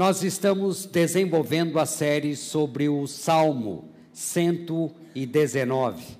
[0.00, 6.16] Nós estamos desenvolvendo a série sobre o Salmo 119.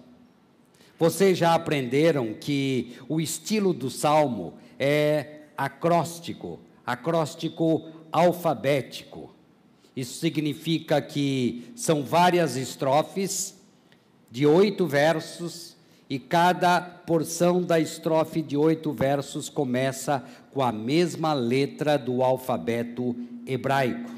[0.99, 9.35] Vocês já aprenderam que o estilo do salmo é acróstico, acróstico alfabético.
[9.97, 13.59] Isso significa que são várias estrofes
[14.31, 15.75] de oito versos
[16.11, 23.15] e cada porção da estrofe de oito versos começa com a mesma letra do alfabeto
[23.47, 24.11] hebraico.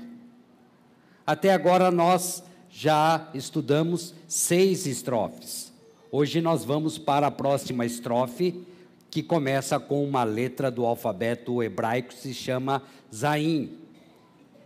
[1.26, 5.71] Até agora nós já estudamos seis estrofes.
[6.11, 8.64] Hoje nós vamos para a próxima estrofe,
[9.11, 12.82] que começa com uma letra do alfabeto hebraico, se chama
[13.14, 13.77] Zain.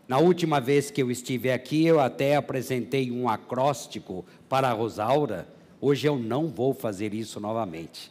[0.06, 5.55] Na última vez que eu estive aqui, eu até apresentei um acróstico para a Rosaura.
[5.80, 8.10] Hoje eu não vou fazer isso novamente.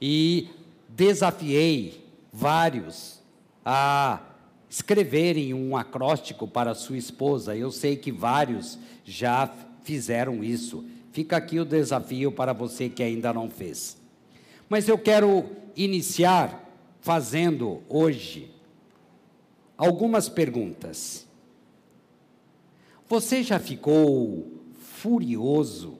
[0.00, 0.48] E
[0.88, 3.20] desafiei vários
[3.64, 4.20] a
[4.68, 7.56] escreverem um acróstico para sua esposa.
[7.56, 9.52] Eu sei que vários já
[9.84, 10.84] fizeram isso.
[11.12, 13.96] Fica aqui o desafio para você que ainda não fez.
[14.68, 15.44] Mas eu quero
[15.76, 16.58] iniciar
[17.00, 18.50] fazendo hoje
[19.76, 21.26] algumas perguntas.
[23.08, 24.50] Você já ficou
[24.80, 25.98] furioso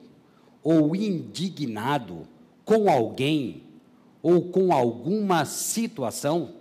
[0.63, 2.27] ou indignado
[2.63, 3.63] com alguém
[4.21, 6.55] ou com alguma situação?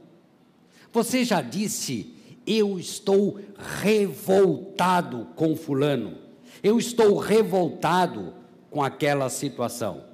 [0.92, 2.14] Você já disse,
[2.46, 3.38] eu estou
[3.80, 6.18] revoltado com Fulano,
[6.62, 8.34] eu estou revoltado
[8.70, 10.04] com aquela situação.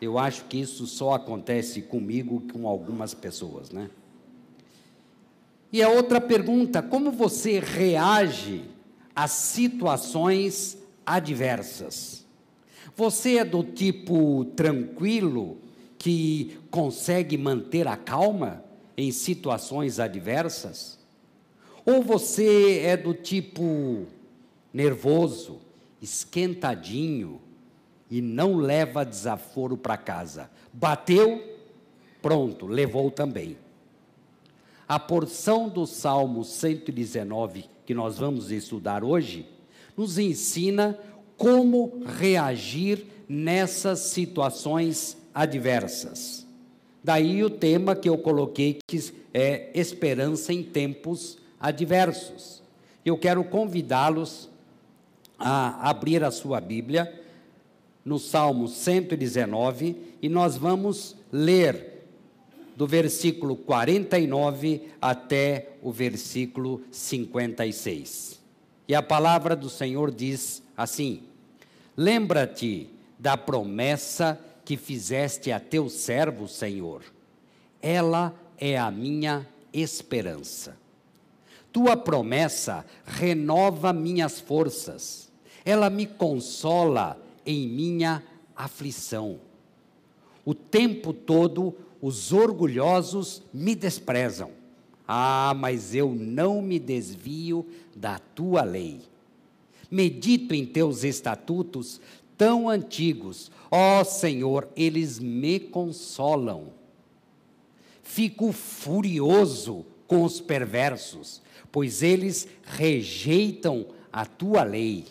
[0.00, 3.88] Eu acho que isso só acontece comigo com algumas pessoas, né?
[5.72, 8.64] E a outra pergunta: como você reage
[9.14, 12.21] às situações adversas?
[12.96, 15.56] Você é do tipo tranquilo
[15.98, 18.62] que consegue manter a calma
[18.96, 20.98] em situações adversas?
[21.84, 24.06] Ou você é do tipo
[24.72, 25.58] nervoso,
[26.00, 27.40] esquentadinho
[28.10, 30.50] e não leva desaforo para casa?
[30.72, 31.42] Bateu,
[32.20, 33.56] pronto, levou também.
[34.86, 39.46] A porção do Salmo 119 que nós vamos estudar hoje
[39.96, 40.98] nos ensina
[41.42, 46.46] como reagir nessas situações adversas.
[47.02, 52.62] Daí o tema que eu coloquei que é esperança em tempos adversos.
[53.04, 54.48] Eu quero convidá-los
[55.36, 57.12] a abrir a sua Bíblia
[58.04, 62.04] no Salmo 119 e nós vamos ler
[62.76, 68.40] do versículo 49 até o versículo 56.
[68.86, 71.31] E a palavra do Senhor diz assim:
[71.96, 72.88] Lembra-te
[73.18, 77.02] da promessa que fizeste a teu servo, Senhor.
[77.80, 80.76] Ela é a minha esperança.
[81.72, 85.30] Tua promessa renova minhas forças.
[85.64, 88.22] Ela me consola em minha
[88.54, 89.40] aflição.
[90.44, 94.50] O tempo todo os orgulhosos me desprezam.
[95.06, 99.11] Ah, mas eu não me desvio da tua lei.
[99.92, 102.00] Medito em teus estatutos
[102.38, 103.50] tão antigos.
[103.70, 106.72] Ó Senhor, eles me consolam.
[108.02, 115.04] Fico furioso com os perversos, pois eles rejeitam a tua lei.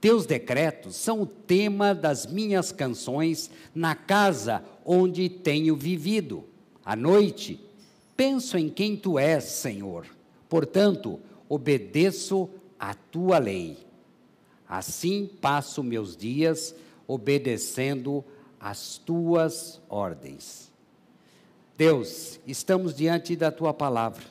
[0.00, 6.44] Teus decretos são o tema das minhas canções na casa onde tenho vivido.
[6.82, 7.60] À noite,
[8.16, 10.06] penso em quem tu és, Senhor.
[10.48, 13.78] Portanto, obedeço a tua lei.
[14.68, 16.74] Assim passo meus dias
[17.06, 18.24] obedecendo
[18.60, 20.70] as tuas ordens.
[21.76, 24.24] Deus, estamos diante da tua palavra.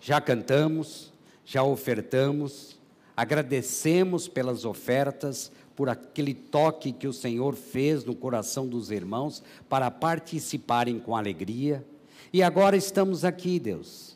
[0.00, 1.12] Já cantamos,
[1.44, 2.78] já ofertamos,
[3.16, 9.90] Agradecemos pelas ofertas, por aquele toque que o Senhor fez no coração dos irmãos para
[9.90, 11.84] participarem com alegria.
[12.32, 14.13] E agora estamos aqui, Deus,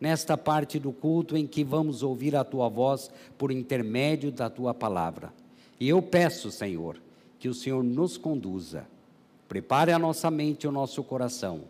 [0.00, 4.74] nesta parte do culto em que vamos ouvir a tua voz por intermédio da tua
[4.74, 5.32] palavra.
[5.78, 6.96] E eu peço, Senhor,
[7.38, 8.86] que o Senhor nos conduza.
[9.48, 11.62] Prepare a nossa mente e o nosso coração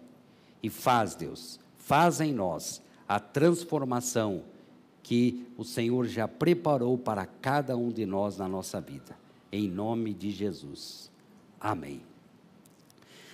[0.63, 4.43] e faz, Deus, faz em nós a transformação
[5.03, 9.17] que o Senhor já preparou para cada um de nós na nossa vida.
[9.53, 11.11] Em nome de Jesus.
[11.61, 12.01] Amém.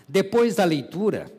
[0.06, 1.32] Depois da leitura,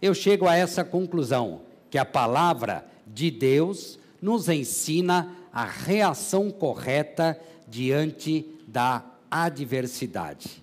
[0.00, 7.38] eu chego a essa conclusão: que a palavra de Deus nos ensina a reação correta
[7.68, 10.62] diante da adversidade.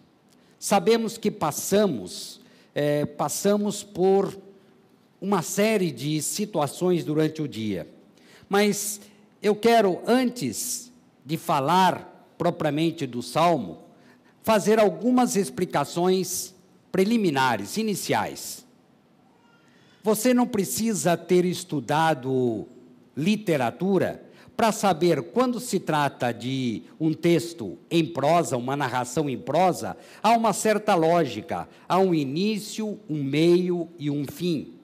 [0.60, 2.42] Sabemos que passamos,
[2.74, 4.38] é, passamos por
[5.22, 7.88] uma série de situações durante o dia
[8.48, 9.02] Mas
[9.42, 10.92] eu quero, antes
[11.26, 13.80] de falar propriamente do salmo,
[14.44, 16.54] fazer algumas explicações
[16.92, 18.66] preliminares, iniciais.
[20.08, 22.66] Você não precisa ter estudado
[23.14, 24.24] literatura
[24.56, 30.30] para saber quando se trata de um texto em prosa, uma narração em prosa, há
[30.32, 34.76] uma certa lógica, há um início, um meio e um fim.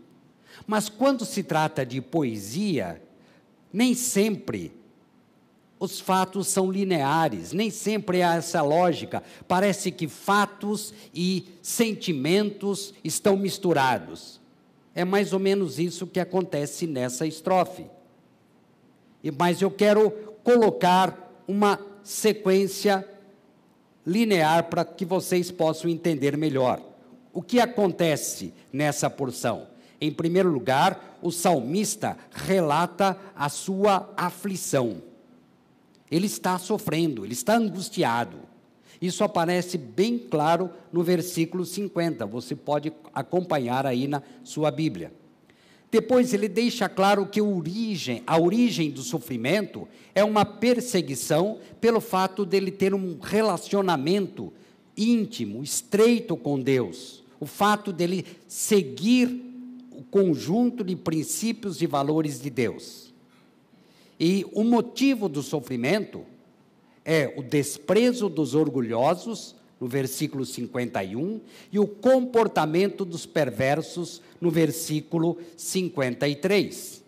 [0.67, 3.01] Mas quando se trata de poesia,
[3.71, 4.73] nem sempre
[5.79, 9.23] os fatos são lineares, nem sempre há essa lógica.
[9.47, 14.42] Parece que fatos e sentimentos estão misturados.
[14.95, 17.85] É mais ou menos isso que acontece nessa estrofe.
[19.37, 20.11] Mas eu quero
[20.43, 23.07] colocar uma sequência
[24.05, 26.81] linear para que vocês possam entender melhor.
[27.31, 29.67] O que acontece nessa porção?
[29.99, 35.01] Em primeiro lugar, o salmista relata a sua aflição.
[36.11, 38.37] Ele está sofrendo, ele está angustiado.
[39.03, 42.25] Isso aparece bem claro no versículo 50.
[42.25, 45.11] Você pode acompanhar aí na sua Bíblia.
[45.91, 51.99] Depois ele deixa claro que a origem, a origem do sofrimento é uma perseguição pelo
[51.99, 54.53] fato dele ter um relacionamento
[54.95, 57.25] íntimo, estreito com Deus.
[57.41, 59.27] O fato dele seguir
[59.91, 63.13] o conjunto de princípios e valores de Deus.
[64.17, 66.23] E o motivo do sofrimento
[67.05, 71.41] é o desprezo dos orgulhosos, no versículo 51,
[71.71, 77.03] e o comportamento dos perversos, no versículo 53.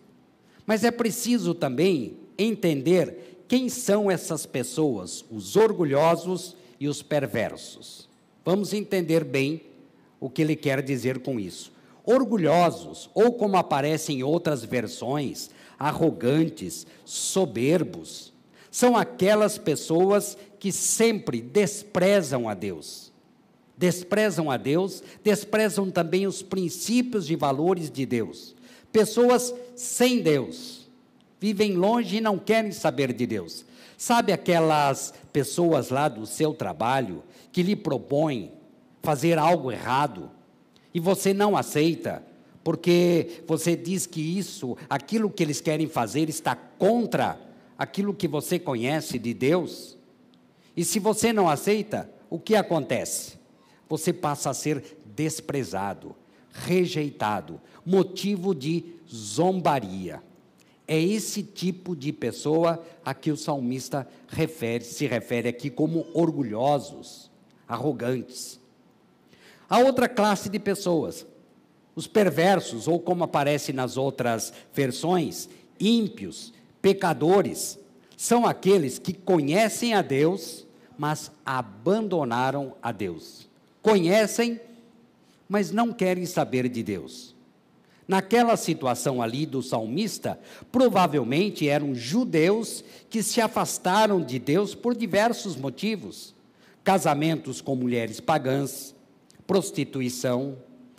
[0.66, 8.08] Mas é preciso também entender quem são essas pessoas, os orgulhosos e os perversos.
[8.44, 9.62] Vamos entender bem
[10.20, 11.72] o que ele quer dizer com isso.
[12.04, 18.32] Orgulhosos, ou como aparece em outras versões, arrogantes, soberbos.
[18.76, 23.10] São aquelas pessoas que sempre desprezam a Deus.
[23.74, 28.54] Desprezam a Deus, desprezam também os princípios e valores de Deus.
[28.92, 30.90] Pessoas sem Deus,
[31.40, 33.64] vivem longe e não querem saber de Deus.
[33.96, 38.52] Sabe aquelas pessoas lá do seu trabalho que lhe propõem
[39.02, 40.30] fazer algo errado
[40.92, 42.22] e você não aceita?
[42.62, 47.38] porque você diz que isso, aquilo que eles querem fazer, está contra
[47.78, 49.96] aquilo que você conhece de Deus.
[50.76, 53.38] E se você não aceita, o que acontece?
[53.88, 56.14] Você passa a ser desprezado,
[56.52, 60.22] rejeitado, motivo de zombaria.
[60.88, 67.30] É esse tipo de pessoa a que o salmista refere, se refere aqui como orgulhosos,
[67.66, 68.60] arrogantes.
[69.68, 71.26] A outra classe de pessoas
[71.96, 75.48] os perversos, ou como aparece nas outras versões,
[75.80, 76.52] ímpios,
[76.86, 77.80] pecadores,
[78.16, 80.64] são aqueles que conhecem a Deus,
[80.96, 83.48] mas abandonaram a Deus.
[83.82, 84.60] Conhecem,
[85.48, 87.34] mas não querem saber de Deus.
[88.06, 90.38] Naquela situação ali do salmista,
[90.70, 96.36] provavelmente eram judeus que se afastaram de Deus por diversos motivos:
[96.84, 98.94] casamentos com mulheres pagãs,
[99.44, 100.56] prostituição,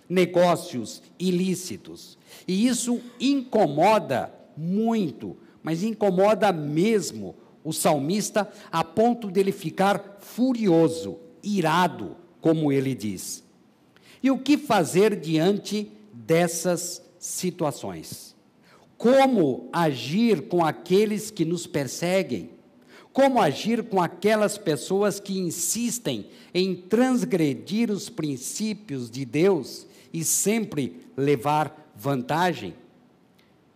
[0.10, 2.18] negócios ilícitos.
[2.46, 5.38] E isso incomoda muito,
[5.68, 13.44] mas incomoda mesmo o salmista a ponto dele ficar furioso, irado, como ele diz.
[14.24, 18.34] E o que fazer diante dessas situações?
[18.98, 22.52] Como agir com aqueles que nos perseguem?
[23.12, 31.02] Como agir com aquelas pessoas que insistem em transgredir os princípios de Deus e sempre
[31.18, 32.74] levar vantagem.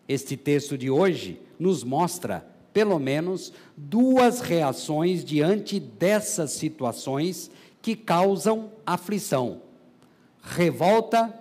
[0.08, 7.52] Este texto de hoje nos mostra, pelo menos, duas reações diante dessas situações
[7.84, 9.62] que causam aflição:
[10.42, 11.32] revolta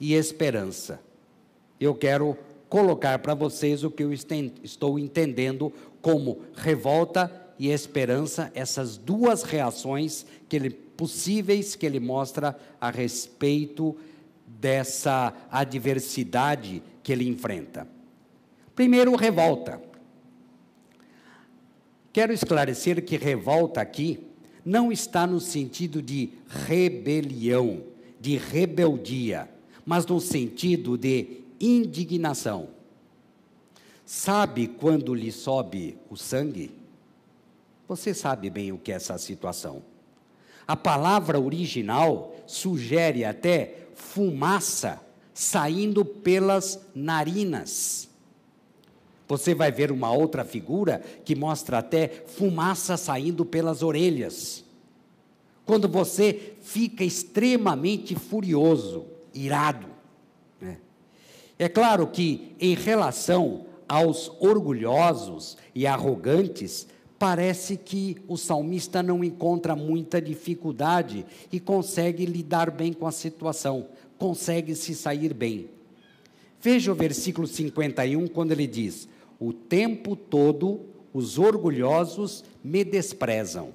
[0.00, 1.00] e esperança.
[1.78, 2.34] Eu quero
[2.70, 5.70] colocar para vocês o que eu estou entendendo
[6.00, 13.94] como revolta e esperança, essas duas reações que ele, possíveis que ele mostra a respeito
[14.46, 17.97] dessa adversidade que ele enfrenta.
[18.78, 19.82] Primeiro, revolta.
[22.12, 24.20] Quero esclarecer que revolta aqui
[24.64, 27.82] não está no sentido de rebelião,
[28.20, 29.50] de rebeldia,
[29.84, 32.68] mas no sentido de indignação.
[34.06, 36.70] Sabe quando lhe sobe o sangue?
[37.88, 39.82] Você sabe bem o que é essa situação.
[40.68, 45.04] A palavra original sugere até fumaça
[45.34, 48.07] saindo pelas narinas.
[49.28, 54.64] Você vai ver uma outra figura que mostra até fumaça saindo pelas orelhas.
[55.66, 59.04] Quando você fica extremamente furioso,
[59.34, 59.86] irado.
[60.58, 60.78] Né?
[61.58, 66.86] É claro que, em relação aos orgulhosos e arrogantes,
[67.18, 73.88] parece que o salmista não encontra muita dificuldade e consegue lidar bem com a situação,
[74.16, 75.68] consegue se sair bem.
[76.60, 79.08] Veja o versículo 51, quando ele diz:
[79.38, 80.80] O tempo todo
[81.12, 83.72] os orgulhosos me desprezam,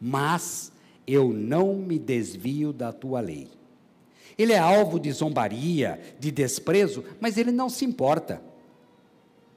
[0.00, 0.70] mas
[1.06, 3.48] eu não me desvio da tua lei.
[4.36, 8.40] Ele é alvo de zombaria, de desprezo, mas ele não se importa.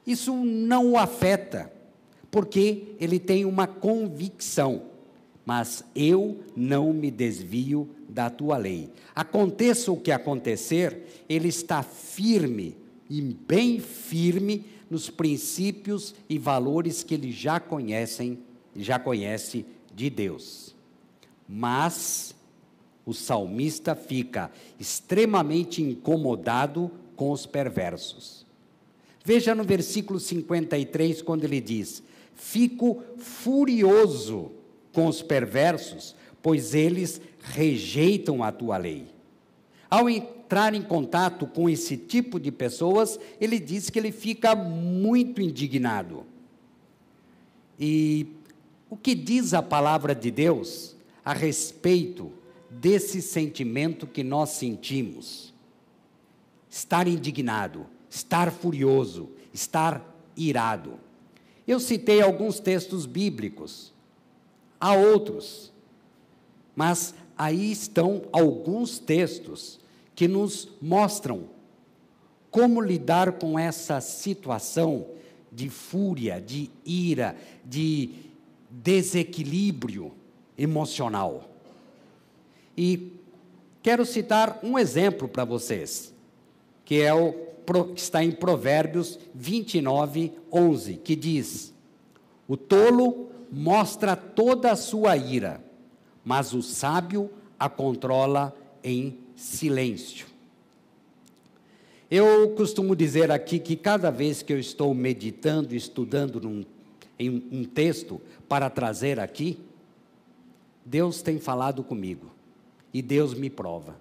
[0.08, 1.72] Isso não o afeta,
[2.32, 4.84] porque ele tem uma convicção.
[5.46, 8.90] Mas eu não me desvio da tua lei.
[9.14, 12.76] Aconteça o que acontecer, ele está firme
[13.10, 18.40] e bem firme nos princípios e valores que ele já conhecem,
[18.76, 20.76] já conhece de Deus.
[21.48, 22.36] Mas
[23.06, 28.46] o salmista fica extremamente incomodado com os perversos.
[29.24, 32.04] Veja no versículo 53, quando ele diz:
[32.36, 34.52] Fico furioso
[34.92, 39.06] com os perversos, pois eles rejeitam a tua lei.
[39.90, 40.10] Ao
[40.52, 46.26] entrar em contato com esse tipo de pessoas, ele diz que ele fica muito indignado.
[47.80, 48.28] E
[48.90, 50.94] o que diz a palavra de Deus
[51.24, 52.34] a respeito
[52.70, 55.54] desse sentimento que nós sentimos.
[56.70, 60.06] Estar indignado, estar furioso, estar
[60.36, 60.96] irado.
[61.66, 63.94] Eu citei alguns textos bíblicos,
[64.78, 65.72] há outros,
[66.76, 69.80] mas aí estão alguns textos
[70.22, 71.46] que nos mostram
[72.52, 75.08] como lidar com essa situação
[75.52, 77.36] de fúria, de ira,
[77.66, 78.12] de
[78.70, 80.12] desequilíbrio
[80.56, 81.50] emocional.
[82.78, 83.14] E
[83.82, 86.14] quero citar um exemplo para vocês,
[86.86, 87.34] que é o
[87.96, 91.74] que está em Provérbios 29, 11, que diz:
[92.48, 95.66] O tolo mostra toda a sua ira,
[96.24, 100.28] mas o sábio a controla em silêncio.
[102.10, 106.64] Eu costumo dizer aqui que cada vez que eu estou meditando, estudando num,
[107.18, 109.60] em um texto para trazer aqui,
[110.86, 112.32] Deus tem falado comigo
[112.94, 113.96] e Deus me prova.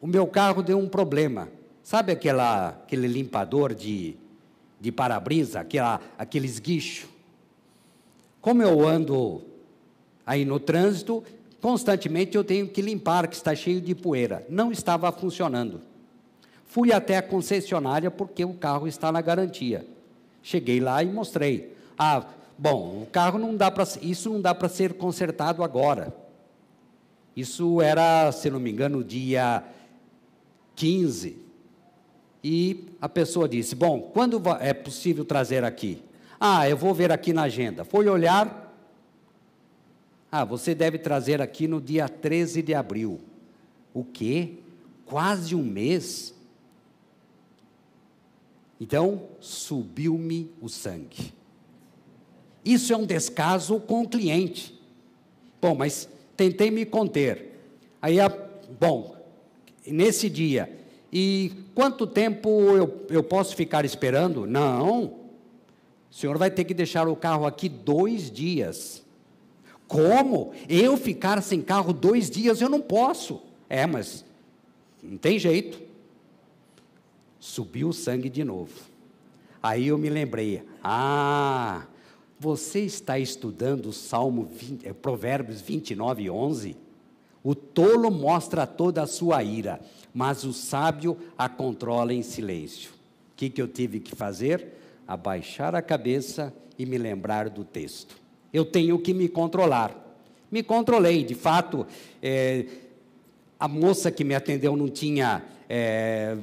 [0.00, 1.48] O meu carro deu um problema.
[1.82, 4.16] Sabe aquela, aquele limpador de,
[4.80, 5.64] de para-brisa,
[6.18, 7.08] aquele esguicho?
[8.40, 9.42] Como eu ando
[10.26, 11.22] aí no trânsito,
[11.62, 14.44] constantemente eu tenho que limpar, que está cheio de poeira.
[14.50, 15.80] Não estava funcionando.
[16.66, 19.86] Fui até a concessionária porque o carro está na garantia.
[20.42, 21.74] Cheguei lá e mostrei.
[21.98, 22.26] Ah,
[22.62, 26.14] Bom, o carro não dá para isso não dá para ser consertado agora.
[27.34, 29.64] Isso era, se não me engano, dia
[30.76, 31.38] 15.
[32.44, 36.02] E a pessoa disse: "Bom, quando é possível trazer aqui?"
[36.38, 38.71] "Ah, eu vou ver aqui na agenda." Foi olhar
[40.34, 43.20] ah, você deve trazer aqui no dia 13 de abril.
[43.92, 44.54] O quê?
[45.04, 46.34] Quase um mês?
[48.80, 51.34] Então, subiu-me o sangue.
[52.64, 54.80] Isso é um descaso com o cliente.
[55.60, 57.60] Bom, mas tentei me conter.
[58.00, 58.16] Aí,
[58.80, 59.14] bom,
[59.86, 60.80] nesse dia,
[61.12, 64.46] e quanto tempo eu, eu posso ficar esperando?
[64.46, 65.04] Não.
[66.10, 69.02] O senhor vai ter que deixar o carro aqui dois dias.
[69.92, 70.52] Como?
[70.70, 72.62] Eu ficar sem carro dois dias?
[72.62, 73.42] Eu não posso.
[73.68, 74.24] É, mas
[75.02, 75.82] não tem jeito.
[77.38, 78.72] Subiu o sangue de novo.
[79.62, 81.84] Aí eu me lembrei: ah,
[82.40, 86.74] você está estudando o Salmo 20, eh, Provérbios 29, 11?
[87.44, 89.78] O tolo mostra toda a sua ira,
[90.14, 92.92] mas o sábio a controla em silêncio.
[92.92, 94.68] O que, que eu tive que fazer?
[95.06, 98.21] Abaixar a cabeça e me lembrar do texto.
[98.52, 99.96] Eu tenho que me controlar.
[100.50, 101.86] Me controlei, de fato.
[102.22, 102.66] É,
[103.58, 106.36] a moça que me atendeu não tinha é,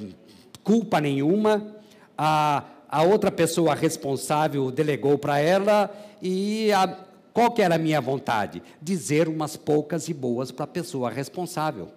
[0.64, 1.76] culpa nenhuma.
[2.16, 5.90] A, a outra pessoa responsável delegou para ela
[6.20, 6.88] e a,
[7.32, 8.62] qual que era a minha vontade?
[8.80, 11.88] Dizer umas poucas e boas para a pessoa responsável.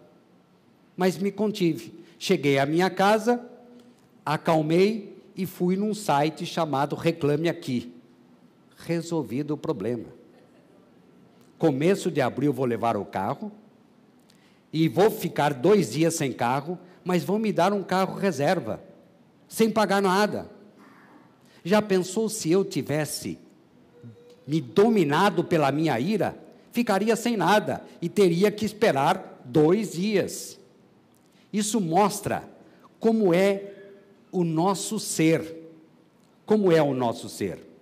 [0.96, 1.94] Mas me contive.
[2.20, 3.44] Cheguei à minha casa,
[4.26, 7.93] acalmei e fui num site chamado Reclame Aqui.
[8.86, 10.06] Resolvido o problema.
[11.58, 13.52] Começo de abril vou levar o carro
[14.72, 18.82] e vou ficar dois dias sem carro, mas vão me dar um carro reserva
[19.48, 20.50] sem pagar nada.
[21.64, 23.38] Já pensou se eu tivesse
[24.46, 26.38] me dominado pela minha ira?
[26.72, 30.60] Ficaria sem nada e teria que esperar dois dias.
[31.54, 32.44] Isso mostra
[33.00, 33.74] como é
[34.32, 35.70] o nosso ser.
[36.46, 37.73] Como é o nosso ser.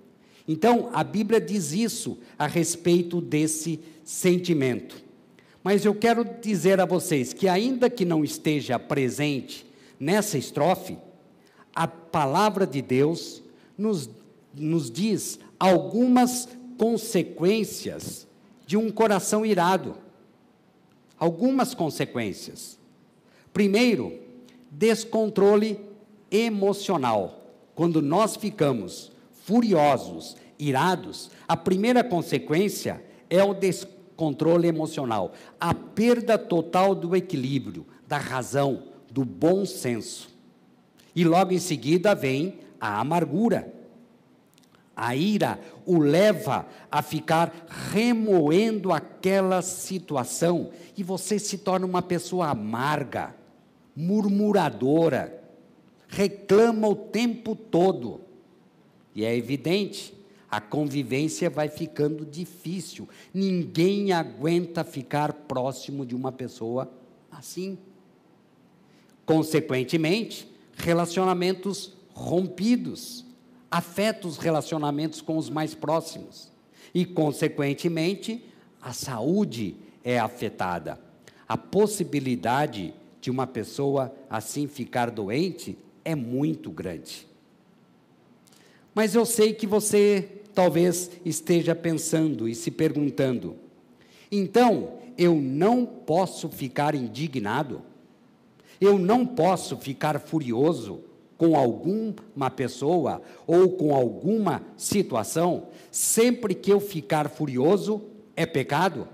[0.51, 5.01] Então, a Bíblia diz isso a respeito desse sentimento.
[5.63, 9.65] Mas eu quero dizer a vocês que, ainda que não esteja presente
[9.97, 10.97] nessa estrofe,
[11.73, 13.41] a palavra de Deus
[13.77, 14.09] nos,
[14.53, 18.27] nos diz algumas consequências
[18.67, 19.95] de um coração irado.
[21.17, 22.77] Algumas consequências.
[23.53, 24.19] Primeiro,
[24.69, 25.79] descontrole
[26.29, 27.41] emocional.
[27.73, 36.93] Quando nós ficamos furiosos, irados, a primeira consequência é o descontrole emocional, a perda total
[36.93, 40.29] do equilíbrio, da razão, do bom senso.
[41.15, 43.73] E logo em seguida vem a amargura.
[44.95, 52.49] A ira o leva a ficar remoendo aquela situação e você se torna uma pessoa
[52.49, 53.35] amarga,
[53.95, 55.41] murmuradora,
[56.07, 58.21] reclama o tempo todo.
[59.13, 60.13] E é evidente,
[60.49, 63.07] a convivência vai ficando difícil.
[63.33, 66.91] Ninguém aguenta ficar próximo de uma pessoa
[67.31, 67.77] assim.
[69.25, 73.25] Consequentemente, relacionamentos rompidos,
[73.69, 76.51] afeta os relacionamentos com os mais próximos
[76.93, 78.43] e, consequentemente,
[78.81, 80.99] a saúde é afetada.
[81.47, 87.30] A possibilidade de uma pessoa assim ficar doente é muito grande.
[88.93, 93.55] Mas eu sei que você talvez esteja pensando e se perguntando:
[94.31, 97.81] então eu não posso ficar indignado?
[98.79, 101.01] Eu não posso ficar furioso
[101.37, 108.01] com alguma pessoa ou com alguma situação, sempre que eu ficar furioso,
[108.35, 109.07] é pecado?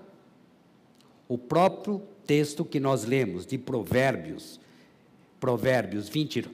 [1.28, 4.60] O próprio texto que nós lemos de Provérbios,
[5.40, 6.50] Provérbios 20,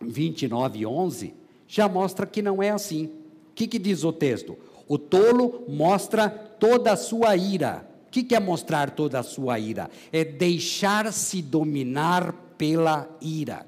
[0.00, 1.34] 29 e 11,
[1.68, 3.04] já mostra que não é assim.
[3.50, 4.56] O que, que diz o texto?
[4.88, 7.86] O tolo mostra toda a sua ira.
[8.06, 9.90] O que, que é mostrar toda a sua ira?
[10.10, 13.66] É deixar-se dominar pela ira.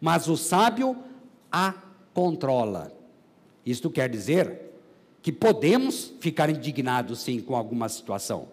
[0.00, 0.96] Mas o sábio
[1.50, 1.74] a
[2.14, 2.92] controla.
[3.66, 4.70] Isto quer dizer
[5.20, 8.48] que podemos ficar indignados sim com alguma situação.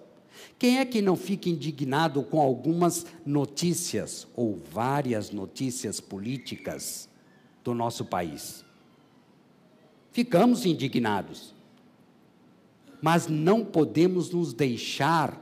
[0.57, 7.08] Quem é que não fica indignado com algumas notícias ou várias notícias políticas
[7.63, 8.63] do nosso país?
[10.11, 11.53] Ficamos indignados.
[13.01, 15.39] Mas não podemos nos deixar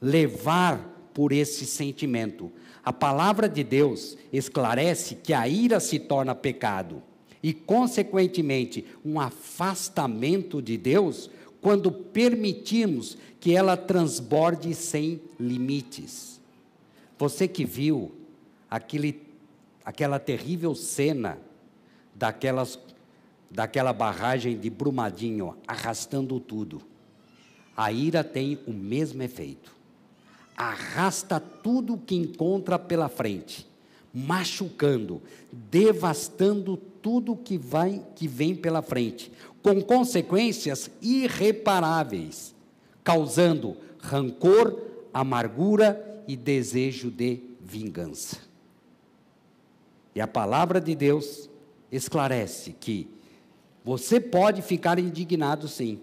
[0.00, 0.78] levar
[1.12, 2.50] por esse sentimento.
[2.84, 7.02] A palavra de Deus esclarece que a ira se torna pecado
[7.42, 16.40] e, consequentemente, um afastamento de Deus quando permitimos que ela transborde sem limites.
[17.18, 18.10] Você que viu
[18.68, 19.21] aquele,
[19.84, 21.38] aquela terrível cena
[22.14, 22.78] daquelas,
[23.50, 26.82] daquela barragem de Brumadinho arrastando tudo,
[27.76, 29.82] a ira tem o mesmo efeito
[30.56, 33.66] arrasta tudo que encontra pela frente,
[34.12, 42.54] machucando, devastando tudo que vai que vem pela frente, com consequências irreparáveis,
[43.02, 44.78] causando rancor,
[45.12, 48.51] amargura e desejo de vingança.
[50.14, 51.48] E a palavra de Deus
[51.90, 53.08] esclarece que
[53.84, 56.00] você pode ficar indignado sim,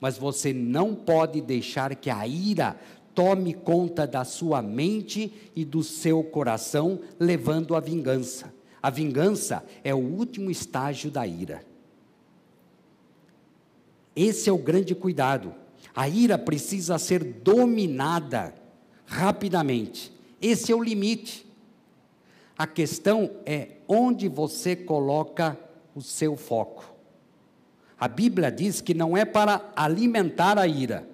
[0.00, 2.76] mas você não pode deixar que a ira
[3.14, 8.52] tome conta da sua mente e do seu coração, levando à vingança.
[8.82, 11.64] A vingança é o último estágio da ira.
[14.14, 15.54] Esse é o grande cuidado.
[15.94, 18.54] A ira precisa ser dominada
[19.06, 20.12] rapidamente.
[20.40, 21.46] Esse é o limite.
[22.62, 25.58] A questão é onde você coloca
[25.96, 26.94] o seu foco.
[27.98, 31.04] A Bíblia diz que não é para alimentar a ira,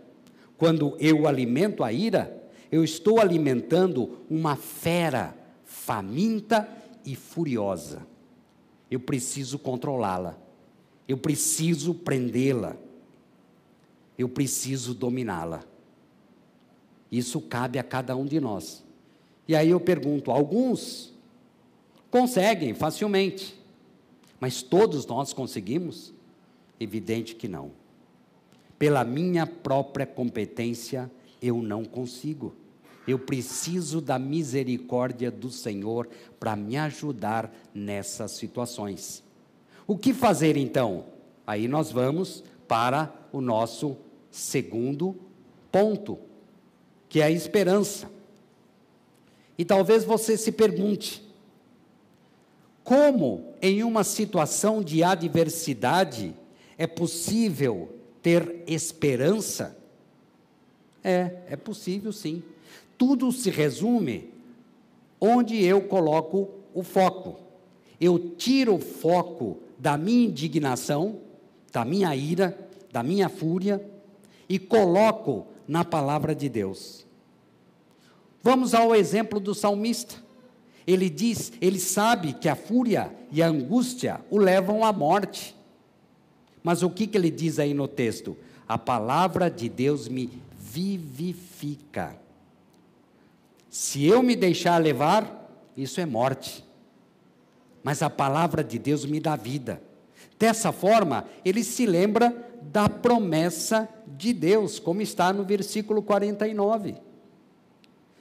[0.59, 2.39] quando eu alimento a ira,
[2.71, 5.35] eu estou alimentando uma fera
[5.65, 6.69] faminta
[7.03, 8.07] e furiosa.
[8.91, 10.37] Eu preciso controlá-la.
[11.09, 12.77] Eu preciso prendê-la.
[14.19, 15.65] Eu preciso dominá-la.
[17.11, 18.85] Isso cabe a cada um de nós.
[19.49, 21.17] E aí eu pergunto: alguns
[22.11, 23.59] conseguem facilmente,
[24.41, 26.13] mas todos nós conseguimos?
[26.79, 27.73] Evidente que não.
[28.79, 31.11] Pela minha própria competência,
[31.43, 32.55] eu não consigo.
[33.07, 39.25] Eu preciso da misericórdia do Senhor para me ajudar nessas situações.
[39.87, 41.07] O que fazer então?
[41.47, 43.97] Aí nós vamos para o nosso
[44.31, 45.17] segundo
[45.73, 46.19] ponto,
[47.09, 48.11] que é a esperança.
[49.57, 51.27] E talvez você se pergunte:
[52.89, 56.35] como em uma situação de adversidade
[56.79, 59.77] é possível ter esperança?
[61.05, 62.43] É, é possível sim.
[62.97, 64.33] Tudo se resume
[65.21, 67.39] onde eu coloco o foco.
[68.01, 71.19] Eu tiro o foco da minha indignação,
[71.71, 72.59] da minha ira,
[72.91, 73.85] da minha fúria
[74.49, 77.05] e coloco na palavra de Deus.
[78.43, 80.27] Vamos ao exemplo do salmista.
[80.89, 85.55] Ele diz, ele sabe que a fúria e a angústia o levam à morte.
[86.63, 88.35] Mas o que, que ele diz aí no texto?
[88.67, 92.17] A palavra de Deus me vivifica.
[93.69, 96.65] Se eu me deixar levar, isso é morte.
[97.85, 99.83] Mas a palavra de Deus me dá vida.
[100.39, 107.08] Dessa forma, ele se lembra da promessa de Deus, como está no versículo 49.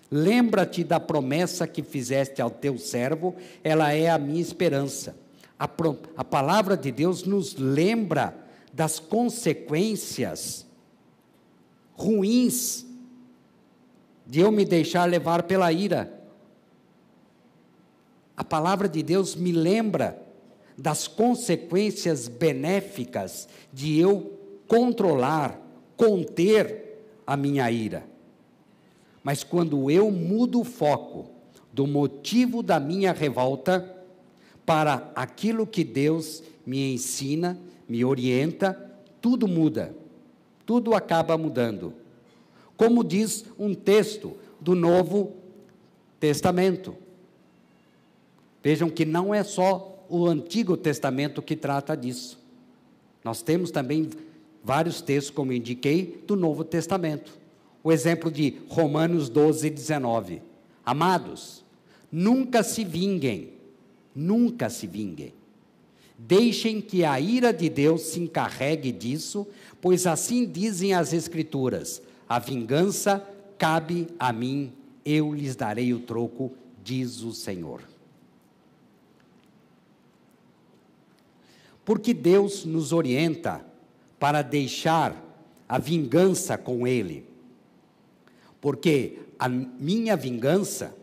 [0.09, 5.15] Lembra-te da promessa que fizeste ao teu servo, ela é a minha esperança.
[5.59, 8.35] A, pro, a palavra de Deus nos lembra
[8.71, 10.65] das consequências
[11.93, 12.85] ruins
[14.25, 16.13] de eu me deixar levar pela ira.
[18.35, 20.21] A palavra de Deus me lembra
[20.77, 25.59] das consequências benéficas de eu controlar,
[25.95, 28.16] conter a minha ira.
[29.27, 31.25] Mas quando eu mudo o foco
[31.73, 33.93] do motivo da minha revolta
[34.65, 37.59] para aquilo que Deus me ensina,
[37.89, 39.93] me orienta, tudo muda,
[40.65, 41.93] tudo acaba mudando.
[42.77, 45.33] Como diz um texto do Novo
[46.21, 46.95] Testamento.
[48.63, 52.39] Vejam que não é só o Antigo Testamento que trata disso.
[53.25, 54.09] Nós temos também
[54.63, 57.45] vários textos, como indiquei, do Novo Testamento.
[57.83, 60.41] O exemplo de Romanos 12, 19.
[60.85, 61.63] Amados,
[62.11, 63.53] nunca se vinguem,
[64.15, 65.33] nunca se vinguem.
[66.17, 69.45] Deixem que a ira de Deus se encarregue disso,
[69.79, 73.25] pois assim dizem as Escrituras: a vingança
[73.57, 74.73] cabe a mim,
[75.05, 76.51] eu lhes darei o troco,
[76.83, 77.81] diz o Senhor.
[81.85, 83.65] Porque Deus nos orienta
[84.19, 85.23] para deixar
[85.69, 87.26] a vingança com Ele.
[88.59, 90.95] Porque a minha vingança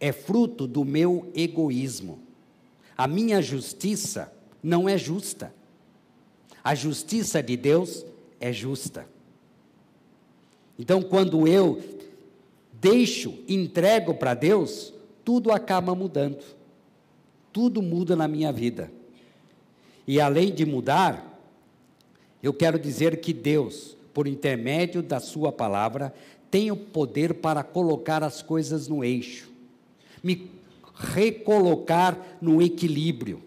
[0.00, 2.18] é fruto do meu egoísmo.
[2.96, 4.32] A minha justiça
[4.62, 5.54] não é justa.
[6.64, 8.04] A justiça de Deus
[8.40, 9.06] é justa.
[10.78, 11.82] Então, quando eu
[12.72, 14.92] deixo, entrego para Deus,
[15.24, 16.42] tudo acaba mudando.
[17.52, 18.90] Tudo muda na minha vida.
[20.06, 21.40] E além de mudar,
[22.42, 26.14] eu quero dizer que Deus, por intermédio da Sua palavra,
[26.50, 29.50] tem o poder para colocar as coisas no eixo,
[30.22, 30.50] me
[30.94, 33.42] recolocar no equilíbrio.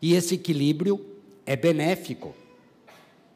[0.00, 1.04] E esse equilíbrio
[1.44, 2.34] é benéfico.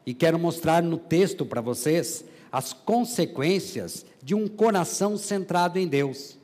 [0.05, 6.37] E quero mostrar no texto para vocês as consequências de um coração centrado em Deus.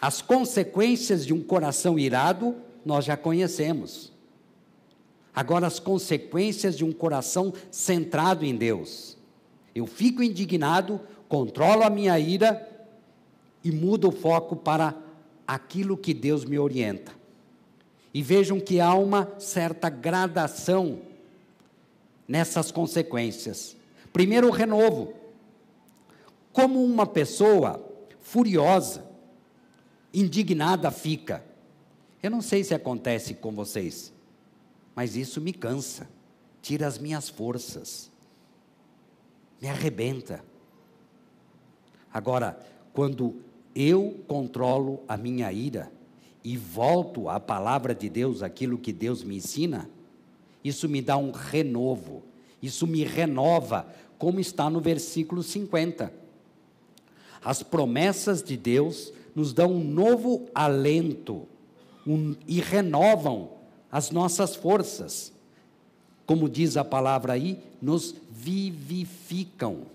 [0.00, 4.12] As consequências de um coração irado nós já conhecemos.
[5.34, 9.16] Agora, as consequências de um coração centrado em Deus.
[9.74, 11.00] Eu fico indignado,
[11.32, 12.68] controlo a minha ira
[13.64, 14.94] e mudo o foco para
[15.46, 17.10] aquilo que Deus me orienta.
[18.12, 21.00] E vejam que há uma certa gradação
[22.28, 23.74] nessas consequências.
[24.12, 25.14] Primeiro, o renovo.
[26.52, 27.82] Como uma pessoa
[28.20, 29.02] furiosa,
[30.12, 31.42] indignada fica.
[32.22, 34.12] Eu não sei se acontece com vocês
[34.94, 36.08] mas isso me cansa,
[36.60, 38.10] tira as minhas forças,
[39.60, 40.44] me arrebenta.
[42.12, 42.58] Agora,
[42.92, 43.36] quando
[43.74, 45.90] eu controlo a minha ira
[46.44, 49.88] e volto à palavra de Deus, aquilo que Deus me ensina,
[50.62, 52.22] isso me dá um renovo,
[52.60, 53.86] isso me renova,
[54.18, 56.12] como está no versículo 50.
[57.44, 61.48] As promessas de Deus nos dão um novo alento
[62.06, 63.50] um, e renovam
[63.90, 65.32] as nossas forças.
[66.24, 69.86] Como diz a palavra aí, nos vivificam.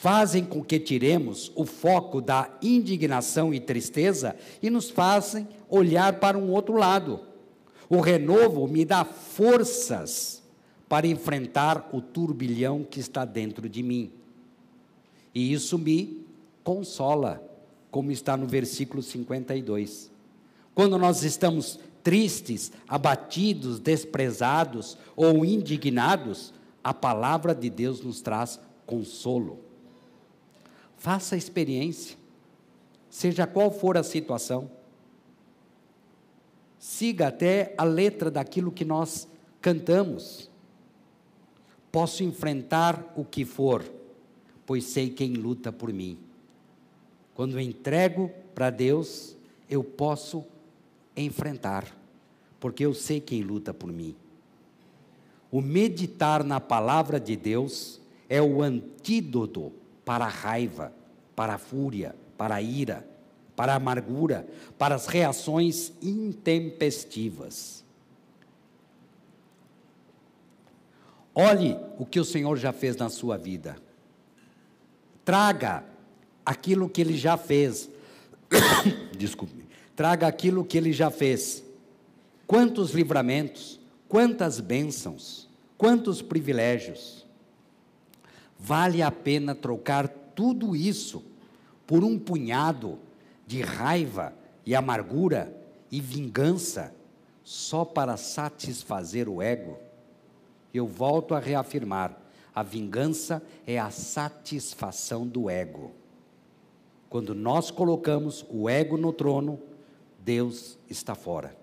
[0.00, 6.38] Fazem com que tiremos o foco da indignação e tristeza e nos fazem olhar para
[6.38, 7.18] um outro lado.
[7.88, 10.40] O renovo me dá forças
[10.88, 14.12] para enfrentar o turbilhão que está dentro de mim.
[15.34, 16.24] E isso me
[16.62, 17.42] consola,
[17.90, 20.12] como está no versículo 52.
[20.76, 29.66] Quando nós estamos tristes, abatidos, desprezados ou indignados, a palavra de Deus nos traz consolo.
[30.98, 32.16] Faça a experiência,
[33.08, 34.68] seja qual for a situação.
[36.78, 39.28] Siga até a letra daquilo que nós
[39.60, 40.50] cantamos.
[41.90, 43.84] Posso enfrentar o que for,
[44.66, 46.18] pois sei quem luta por mim.
[47.32, 49.36] Quando entrego para Deus,
[49.70, 50.44] eu posso
[51.16, 51.96] enfrentar,
[52.58, 54.16] porque eu sei quem luta por mim.
[55.50, 59.72] O meditar na palavra de Deus é o antídoto
[60.08, 60.90] para a raiva,
[61.36, 63.06] para a fúria, para a ira,
[63.54, 67.84] para a amargura, para as reações intempestivas.
[71.34, 73.76] Olhe o que o Senhor já fez na sua vida.
[75.26, 75.84] Traga
[76.42, 77.90] aquilo que ele já fez.
[79.14, 79.66] Desculpe.
[79.94, 81.62] Traga aquilo que ele já fez.
[82.46, 87.27] Quantos livramentos, quantas bênçãos, quantos privilégios.
[88.58, 91.22] Vale a pena trocar tudo isso
[91.86, 92.98] por um punhado
[93.46, 94.34] de raiva
[94.66, 95.56] e amargura
[95.90, 96.94] e vingança
[97.44, 99.78] só para satisfazer o ego?
[100.74, 102.20] Eu volto a reafirmar:
[102.54, 105.92] a vingança é a satisfação do ego.
[107.08, 109.58] Quando nós colocamos o ego no trono,
[110.18, 111.56] Deus está fora.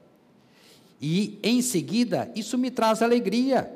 [0.99, 3.71] E em seguida, isso me traz alegria,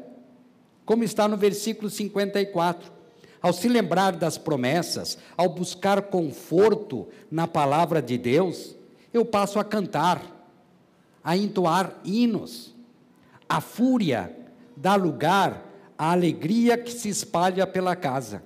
[0.86, 2.99] como está no versículo 54.
[3.42, 8.76] Ao se lembrar das promessas, ao buscar conforto na palavra de Deus,
[9.14, 10.22] eu passo a cantar,
[11.24, 12.76] a entoar hinos.
[13.48, 14.36] A fúria
[14.76, 15.66] dá lugar
[15.98, 18.44] à alegria que se espalha pela casa.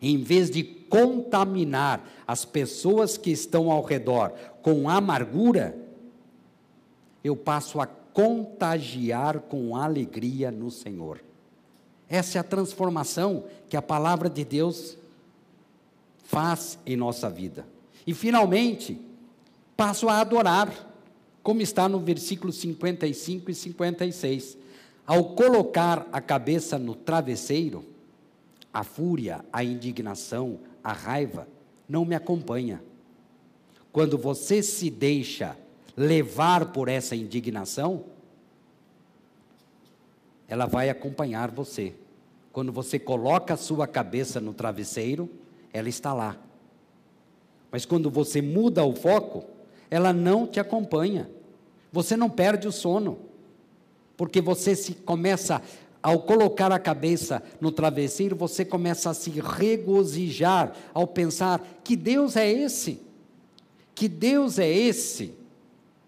[0.00, 5.76] Em vez de contaminar as pessoas que estão ao redor com amargura,
[7.22, 11.20] eu passo a contagiar com alegria no Senhor.
[12.12, 14.98] Essa é a transformação que a palavra de Deus
[16.24, 17.66] faz em nossa vida.
[18.06, 19.00] E finalmente,
[19.74, 20.70] passo a adorar,
[21.42, 24.58] como está no versículo 55 e 56.
[25.06, 27.82] Ao colocar a cabeça no travesseiro,
[28.70, 31.48] a fúria, a indignação, a raiva
[31.88, 32.84] não me acompanha.
[33.90, 35.56] Quando você se deixa
[35.96, 38.04] levar por essa indignação,
[40.46, 41.94] ela vai acompanhar você.
[42.52, 45.28] Quando você coloca a sua cabeça no travesseiro,
[45.72, 46.36] ela está lá.
[47.70, 49.44] Mas quando você muda o foco,
[49.90, 51.30] ela não te acompanha.
[51.90, 53.32] Você não perde o sono
[54.16, 55.60] porque você se começa
[56.02, 62.36] ao colocar a cabeça no travesseiro, você começa a se regozijar ao pensar que Deus
[62.36, 63.00] é esse,
[63.94, 65.34] que Deus é esse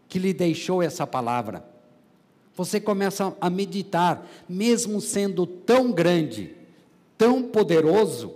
[0.09, 1.65] que lhe deixou essa palavra.
[2.57, 6.55] Você começa a meditar, mesmo sendo tão grande,
[7.19, 8.35] tão poderoso,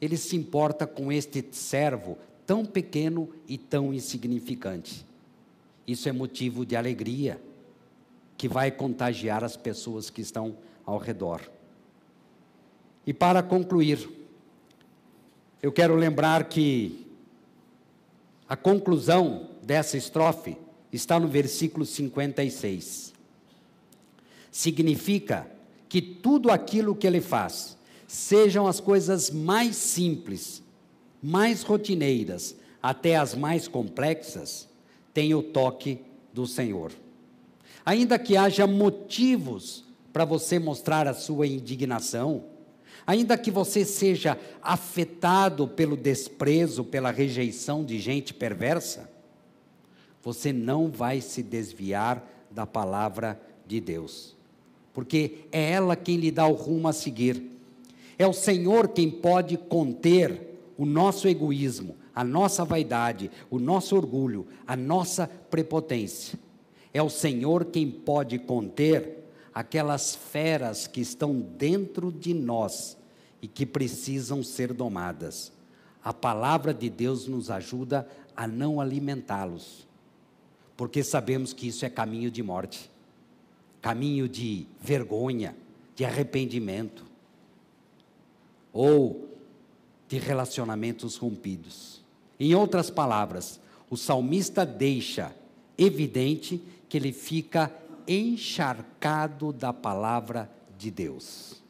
[0.00, 5.06] ele se importa com este servo tão pequeno e tão insignificante.
[5.86, 7.40] Isso é motivo de alegria
[8.36, 11.40] que vai contagiar as pessoas que estão ao redor.
[13.06, 14.08] E para concluir,
[15.62, 17.06] eu quero lembrar que
[18.48, 20.56] a conclusão dessa estrofe
[20.92, 23.13] está no versículo 56.
[24.54, 25.50] Significa
[25.88, 30.62] que tudo aquilo que ele faz, sejam as coisas mais simples,
[31.20, 34.68] mais rotineiras, até as mais complexas,
[35.12, 35.98] tem o toque
[36.32, 36.92] do Senhor.
[37.84, 42.44] Ainda que haja motivos para você mostrar a sua indignação,
[43.04, 49.10] ainda que você seja afetado pelo desprezo, pela rejeição de gente perversa,
[50.22, 54.33] você não vai se desviar da palavra de Deus,
[54.94, 57.50] porque é ela quem lhe dá o rumo a seguir.
[58.16, 64.46] É o Senhor quem pode conter o nosso egoísmo, a nossa vaidade, o nosso orgulho,
[64.64, 66.38] a nossa prepotência.
[66.92, 72.96] É o Senhor quem pode conter aquelas feras que estão dentro de nós
[73.42, 75.52] e que precisam ser domadas.
[76.02, 79.86] A palavra de Deus nos ajuda a não alimentá-los,
[80.76, 82.90] porque sabemos que isso é caminho de morte,
[83.84, 85.54] caminho de vergonha,
[85.94, 87.04] de arrependimento,
[88.72, 89.28] ou
[90.08, 92.02] de relacionamentos rompidos.
[92.40, 95.36] Em outras palavras, o salmista deixa
[95.76, 97.70] evidente que ele fica
[98.08, 101.62] encharcado da palavra de Deus.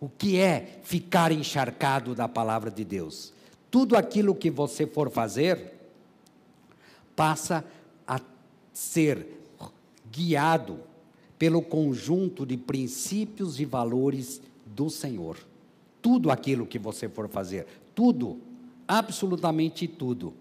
[0.00, 3.32] O que é ficar encharcado da palavra de Deus?
[3.70, 5.74] Tudo aquilo que você for fazer
[7.14, 7.64] passa
[8.04, 8.20] a
[8.72, 9.40] ser
[10.10, 10.89] guiado
[11.40, 15.38] pelo conjunto de princípios e valores do Senhor.
[16.02, 18.38] Tudo aquilo que você for fazer, tudo,
[18.86, 20.34] absolutamente tudo.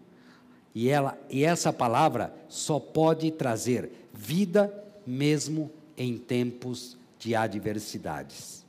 [0.75, 4.73] E, ela, e essa palavra só pode trazer vida
[5.07, 8.65] mesmo em tempos de adversidades.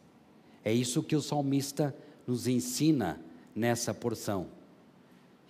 [0.65, 1.93] É isso que o salmista
[2.29, 3.19] nos ensina
[3.53, 4.47] nessa porção.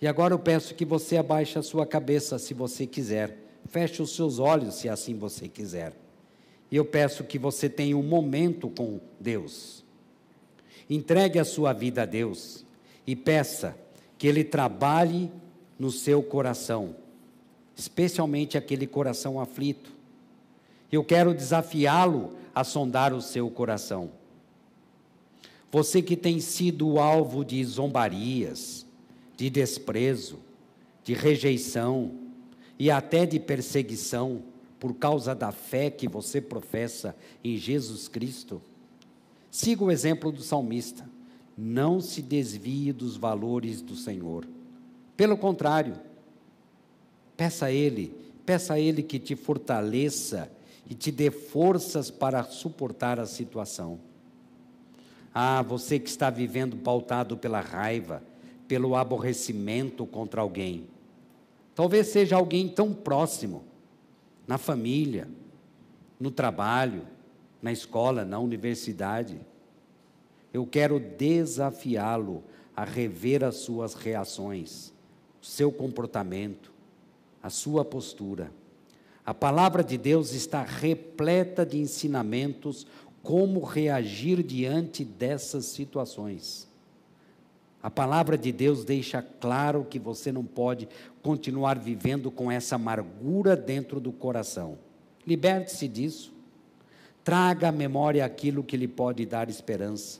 [0.01, 4.15] E agora eu peço que você abaixe a sua cabeça se você quiser, feche os
[4.15, 6.01] seus olhos se assim você quiser.
[6.71, 9.83] E eu peço que você tenha um momento com Deus.
[10.89, 12.65] Entregue a sua vida a Deus
[13.05, 13.77] e peça
[14.17, 15.29] que Ele trabalhe
[15.77, 16.95] no seu coração,
[17.75, 19.91] especialmente aquele coração aflito.
[20.91, 24.11] Eu quero desafiá-lo a sondar o seu coração.
[25.71, 28.85] Você que tem sido alvo de zombarias,
[29.37, 30.39] de desprezo,
[31.03, 32.11] de rejeição
[32.77, 34.43] e até de perseguição
[34.81, 38.59] por causa da fé que você professa em Jesus Cristo,
[39.51, 41.07] siga o exemplo do salmista.
[41.55, 44.47] Não se desvie dos valores do Senhor.
[45.15, 45.99] Pelo contrário,
[47.37, 48.11] peça a Ele,
[48.43, 50.51] peça a Ele que te fortaleça
[50.89, 53.99] e te dê forças para suportar a situação.
[55.31, 58.23] Ah, você que está vivendo pautado pela raiva,
[58.67, 60.87] pelo aborrecimento contra alguém.
[61.75, 63.69] Talvez seja alguém tão próximo,
[64.47, 65.27] na família,
[66.19, 67.07] no trabalho,
[67.61, 69.39] na escola, na universidade.
[70.53, 72.43] Eu quero desafiá-lo
[72.75, 74.93] a rever as suas reações,
[75.41, 76.71] o seu comportamento,
[77.41, 78.51] a sua postura.
[79.25, 82.87] A palavra de Deus está repleta de ensinamentos
[83.21, 86.67] como reagir diante dessas situações.
[87.83, 90.87] A palavra de Deus deixa claro que você não pode
[91.21, 94.77] continuar vivendo com essa amargura dentro do coração.
[95.25, 96.33] Liberte-se disso.
[97.23, 100.19] Traga à memória aquilo que lhe pode dar esperança.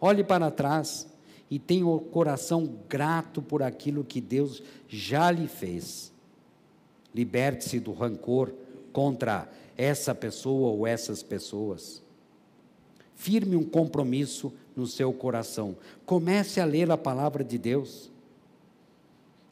[0.00, 1.08] Olhe para trás
[1.50, 6.12] e tenha o coração grato por aquilo que Deus já lhe fez.
[7.14, 8.52] Liberte-se do rancor
[8.92, 12.02] contra essa pessoa ou essas pessoas.
[13.14, 15.76] Firme um compromisso no seu coração.
[16.04, 18.10] Comece a ler a palavra de Deus.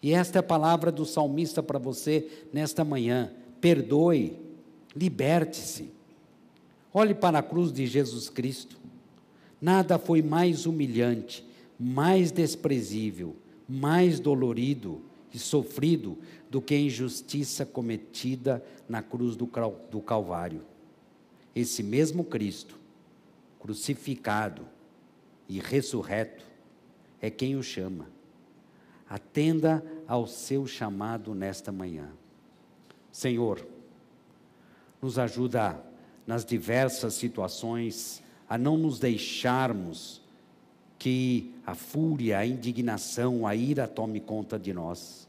[0.04, 3.32] E esta é a palavra do salmista para você nesta manhã.
[3.58, 4.38] Perdoe,
[4.94, 5.90] liberte-se.
[6.92, 8.76] Olhe para a cruz de Jesus Cristo.
[9.58, 11.42] Nada foi mais humilhante,
[11.80, 13.34] mais desprezível,
[13.66, 15.00] mais dolorido
[15.32, 16.18] e sofrido
[16.50, 20.60] do que a injustiça cometida na cruz do, Calvário.
[21.56, 22.78] Esse mesmo Cristo,
[23.58, 24.66] crucificado
[25.48, 26.44] e ressurreto,
[27.22, 28.12] é quem o chama.
[29.08, 32.08] Atenda ao seu chamado nesta manhã.
[33.10, 33.66] Senhor,
[35.00, 35.80] nos ajuda
[36.26, 40.22] nas diversas situações a não nos deixarmos
[40.98, 45.28] que a fúria, a indignação, a ira tome conta de nós.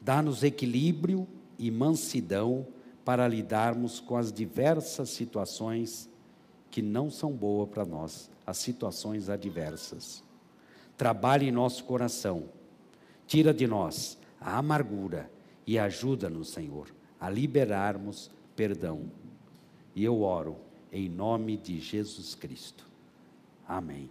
[0.00, 1.26] Dá-nos equilíbrio
[1.58, 2.66] e mansidão
[3.04, 6.08] para lidarmos com as diversas situações
[6.70, 10.22] que não são boas para nós, as situações adversas.
[10.96, 12.44] Trabalhe em nosso coração,
[13.26, 15.30] tira de nós a amargura
[15.66, 16.88] e ajuda-nos, Senhor,
[17.20, 19.10] a liberarmos perdão.
[19.94, 20.56] E eu oro
[20.90, 22.86] em nome de Jesus Cristo.
[23.66, 24.10] Amém.